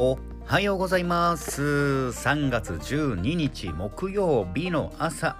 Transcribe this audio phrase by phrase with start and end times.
[0.00, 1.60] おはようございます。
[1.60, 5.36] 3月12日木曜日の朝。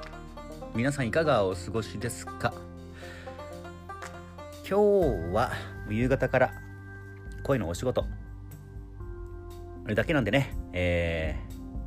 [0.75, 2.53] 皆さんいかがお過ごしですか？
[4.69, 5.53] 今日は
[5.89, 6.51] 夕方から
[7.45, 8.05] 声のお仕事。
[9.85, 10.57] あれだけなんでね。
[10.73, 11.37] え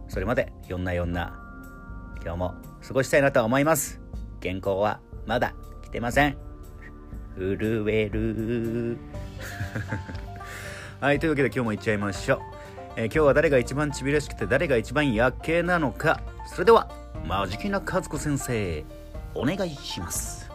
[0.08, 1.38] ー、それまでよんなよんな
[2.24, 2.56] 今日も
[2.88, 4.00] 過ごしたいなと思います。
[4.42, 6.38] 原稿はまだ来てません。
[7.36, 8.98] 震える。
[11.02, 12.40] はいというわけで今日も行っちゃいましょう、
[12.98, 16.22] えー、今日は誰が一番ちびらしくて誰が一番夜景なのか。
[16.46, 16.92] それでは
[17.26, 18.84] マジキな和子先生
[19.34, 20.50] お願いします。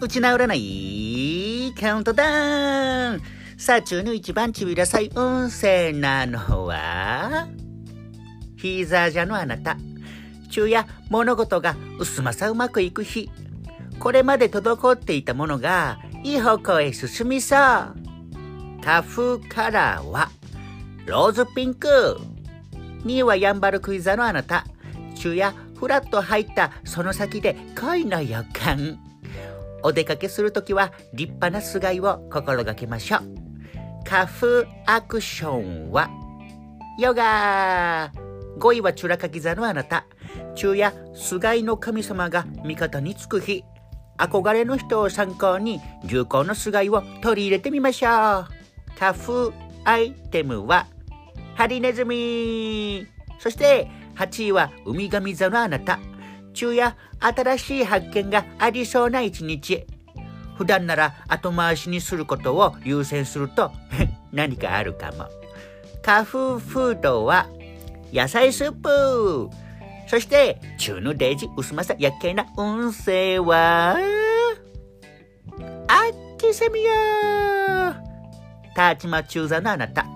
[0.00, 3.22] 打ち直らないカウントダウン。
[3.56, 7.48] さあ、中の一番ちびらさい運勢なのは
[8.56, 9.76] ヒーザージャのあなた。
[10.48, 13.30] 昼夜物事が薄まさうまくいく日。
[13.98, 17.58] これまで滞っていたものがいい方向へ進みそう。
[17.58, 20.30] 花風カラーは
[21.06, 22.18] ローズピンク。
[23.04, 24.64] 2位はヤンバルクイザのあなた。
[25.14, 28.98] 昼夜フラッと入ったその先で恋の予感。
[29.82, 33.20] お出かけするときは立派な菅井を心がけましょう。
[34.04, 36.08] 花風アクションは
[36.98, 38.10] ヨガ
[38.58, 40.06] 5位はチュラカギ座のあなた。
[40.54, 43.64] 昼夜、菅井の神様が味方につく日。
[44.18, 48.12] 憧れの人を参考に流行の菅井を取り入れてみましょう。
[48.98, 49.52] 花風
[49.84, 50.86] アイテムは
[51.54, 53.06] ハリネズミ
[53.38, 56.00] そして8位はウミガミ座のあなた。
[56.52, 59.86] 昼夜、新しい発見がありそうな一日。
[60.56, 63.70] 普段なら後回しにすることを優先すると
[64.32, 65.28] 何かあるかも。
[66.04, 67.46] 花風フードは
[68.12, 69.50] 野菜スープ
[70.06, 73.96] そして中のデージ薄まさやけな運勢は
[75.88, 76.90] あっちせみよ
[78.78, 80.06] タチマ中座のあなた。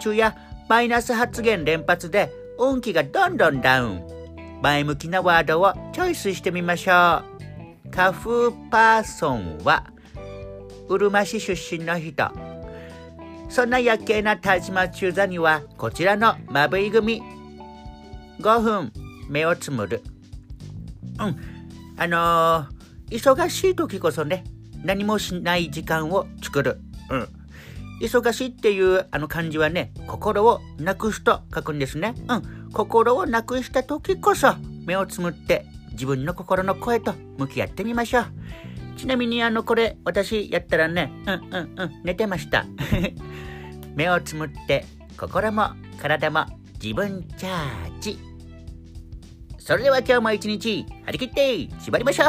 [0.00, 0.34] 昼夜
[0.68, 4.02] マイナス発言連発で運気がどんどんダウン。
[4.60, 7.90] 前向きなワードをチョイスしてみましょう。
[7.94, 9.84] 花風パーソンは、
[10.88, 12.32] うるま市出身の人。
[13.48, 17.22] そんな夜景な田島中座には、こちらのまぶい組。
[18.40, 18.92] 5分、
[19.28, 20.02] 目をつむる。
[21.20, 21.36] うん、
[21.96, 24.44] あのー、忙しい時こそね、
[24.84, 26.80] 何もしない時間を作る。
[27.10, 27.28] うん。
[28.00, 32.14] 忙しいっていうあの漢字はね、心をなくすと書くんですね。
[32.28, 32.70] うん。
[32.72, 38.24] 心をなくした時こそ目をつむって自分の心の声と向き合ってみましょう。
[38.96, 42.66] ちなみにあのこれ私やったらね、うんうんうん、寝てました。
[43.94, 44.84] 目をつむって
[45.16, 46.46] 心も体も
[46.82, 48.18] 自分チャージ。
[49.58, 52.26] それでは今日も一日張り切って縛りましょ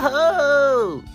[0.99, 1.14] う